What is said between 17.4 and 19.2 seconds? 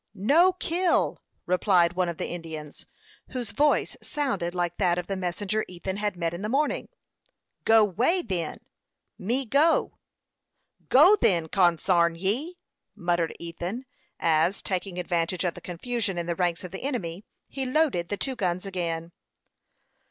he loaded the two guns again.